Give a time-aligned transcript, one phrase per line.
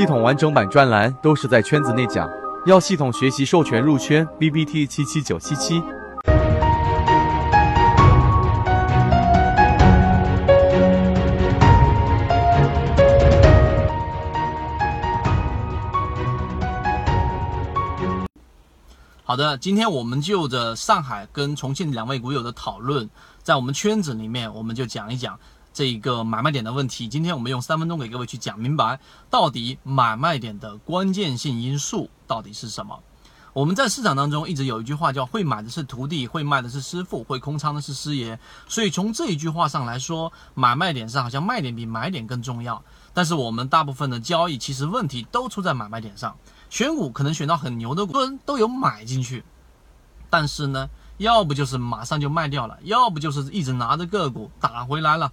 [0.00, 2.26] 系统完整版专栏都是在圈子内讲，
[2.64, 5.82] 要系统学习授权入圈，B B T 七七九七七。
[19.22, 23.10] 好的，今天我们就着上海跟重庆两位股友的讨论，
[23.42, 25.38] 在我们圈子里面，我们就讲一讲。
[25.72, 28.98] 这一个买卖点的问题，今天我们用三分钟给各位去讲明白，
[29.30, 33.00] 到底买卖点的关键性因素到底是什么？
[33.52, 38.38] 我们在市场当中一直有一句话叫“会买的是徒弟，会卖的是师傅，会空仓的是师爷”。
[38.68, 42.80] 所以从这一句话上来说，买卖点上好像卖点比买点更重要。
[43.12, 46.36] 但是我们大部分的交易其实问题都出在买卖点上，
[46.68, 49.44] 选股可能选到很牛的股，人都有买进去，
[50.30, 55.32] 但是呢，要不就是马上就卖掉了，要不就是一直拿着个股打回来了。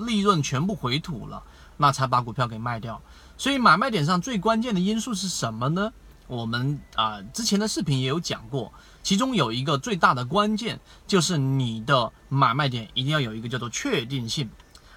[0.00, 1.42] 利润全部回吐了，
[1.76, 3.00] 那才把股票给卖掉。
[3.38, 5.92] 所以买卖点上最关键的因素是什么呢？
[6.26, 14.48] 我们啊之前的视频也有讲过，其中有一个最大的关键就是你的买卖点一定要有一个叫做确定性。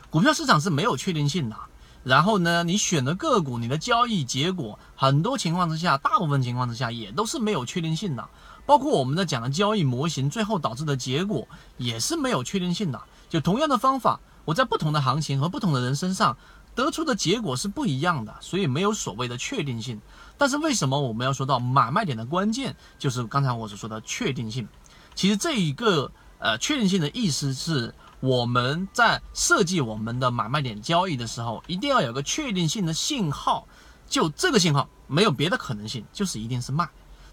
[0.10, 1.56] 股票市场是没有确定性的。
[2.04, 8.30] 然后呢，你选的个股，你的交易结果，很多情况之下，大部分情况之下也都是没有确定性的。
[8.66, 13.02] 包括我们在讲的交易模型，最后导致的结果也是没有确定性的。
[13.30, 14.20] 就同样的方法。
[14.46, 16.38] 我在不同的行情和不同的人身上
[16.76, 20.02] 得出的结果是不一样的，所以没有所谓的确定性。
[20.38, 24.68] 但是为什么我们要说到买卖点的关键，就是刚才我所说的确定性？
[25.16, 33.68] 其实这一个呃确定性的意思是，我们在设计我们的买卖点交易的时候，一定要有个确定性的信号，
[34.10, 36.86] 就这个信号没有别的可能性，就是一定是卖；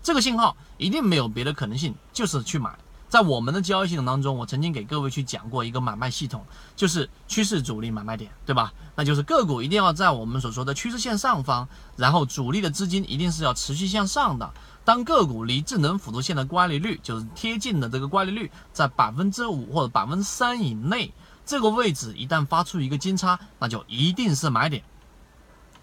[0.03, 2.78] 这个信号一定没有别的可能性，就是去买。
[3.11, 8.72] 在我们的交易系统当中，我曾经给各位去讲过一个买卖系统，就是趋势主力买卖点，对吧？
[8.94, 14.48] 那就是个股一定要在我们所说的趋势线上方，然后主力的资金一定是要持续向上的。
[14.84, 21.12] 当个股离智能辅助线的乖离率，就是贴近的这个乖离率在百分之五或者百分之三以内，
[21.44, 24.84] 这个位置一旦发出一个金叉，那就一定是买点。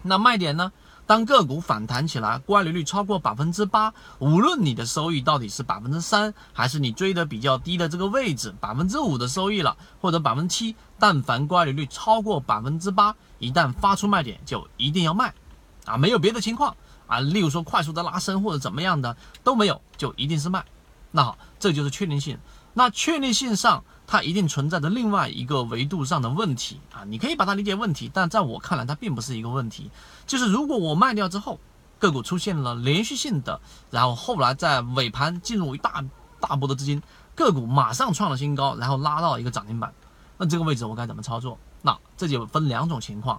[0.02, 0.72] 那卖点呢？
[1.08, 15.32] 当个股反弹起来，乖离率超过百分之八，无论你的收益到底是百分之三，还是你追的比较低的这个位置百分之五的收益了，或者百分之七，但凡乖离率超过百分之八，一旦发出卖点，就一定要卖，
[15.86, 16.76] 啊，没有别的情况
[17.06, 20.62] 啊，例如说快速的拉升或者怎么样的都没有，就一定是卖。
[21.10, 22.38] 那好，这就是确定性。
[22.78, 23.82] 那确定性上。
[24.10, 29.90] 它一定存在着另外一个维度上的问题啊，你可以把它理解问题，但在我看来，它并不是一个问题。
[30.26, 31.60] 就是如果我卖掉之后，
[31.98, 36.02] 个股出现了连续性的，然后后来在尾盘进入一大
[36.40, 37.02] 大波的资金，
[37.34, 39.92] 个股马上创了新高，然后拉到一个涨停板，
[40.38, 41.58] 那这个位置我该怎么操作？
[41.82, 43.38] 那这就分两种情况。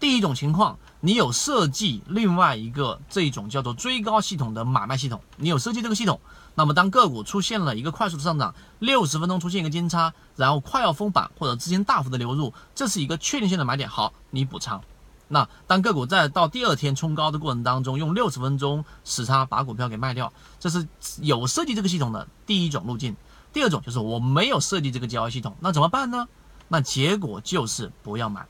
[0.00, 6.18] 第一种情况，你有设计另外一个这种叫做追高系统的买卖系统，你有设计这个系统，
[6.54, 14.80] 那么当个股出现了一个快速的上涨，六十分钟出现一个金叉，然后快要封板或者资金大幅的流入，这是一个确定性的买点，好，你补仓。
[15.28, 20.88] 那当个股在到第二天冲高的过程当中，用六十分钟时差把股票给卖掉，这是
[21.20, 23.14] 有设计这个系统的第一种路径。
[23.52, 26.26] 第二种就是我没有设计这个交易系统，那怎么办呢？
[26.68, 28.46] 那结果就是不要买。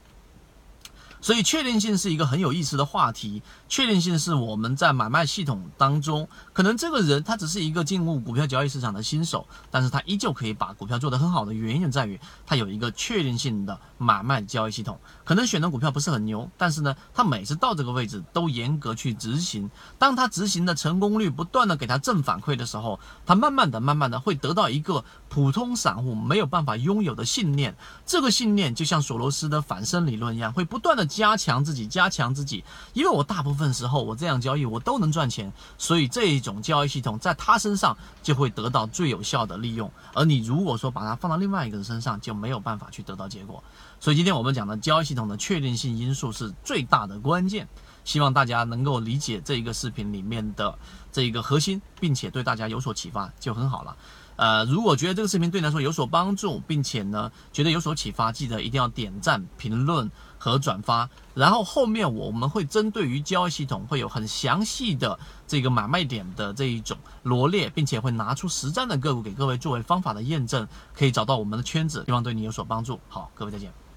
[1.20, 3.42] 所以确定性是一个很有意思的话题。
[3.68, 14.98] 确定性是我们在买卖系统当中，可能这个人他只是一个进入股票交易市场的新手，但是他依旧可以把股票做得很好的原因在于他有一个确定性的买卖交易系统。
[15.24, 19.70] 可能选的股票不是很牛，但是呢，他每次到这个位置都严格去执行。
[19.98, 27.76] 当他执行的成功率不断的给他正反馈的时候，他慢慢的、慢慢的会得到一个普通散户没有办法拥有的信念。
[28.04, 31.09] 这个信念就像索罗斯的反身理论一样，会不断的。
[31.10, 39.90] 加强自己，加强自己，因为我大部分时候我这样交易我都能赚钱，所以这一种交易系统在他身上就会得到最有效的利用。
[40.14, 43.62] 而你如果说把它放到另外一个人身上，就没有办法去得到结果。
[43.98, 47.68] 所以今天我们讲的交易系统的确定性因素是最大的关键。
[48.02, 50.76] 希望大家能够理解这一个视频里面的
[51.12, 53.94] 这一个核心，并且对大家有所启发，就很好了。
[54.40, 61.10] 呃，如果觉得这个视频对你来说有所帮助，并且呢觉得有所启发，记得一定要点赞、评论和转发。
[61.34, 72.98] 然后后面我们会针对于交易系统会有很详细的这个买卖点的这一种罗列，并且会拿出实战的个股给各位作为方法的验证，可以找到我们的圈子，希望对你有所帮助。
[73.10, 73.89] 好，各位再见。